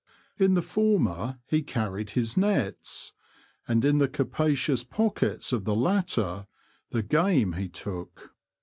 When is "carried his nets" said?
1.61-3.13